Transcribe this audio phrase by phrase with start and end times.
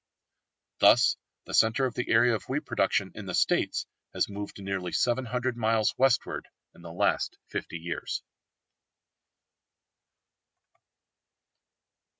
[0.79, 1.15] Thus
[1.45, 3.85] the centre of the area of wheat production in the States
[4.15, 8.23] has moved nearly 700 miles westward in the last 50 years.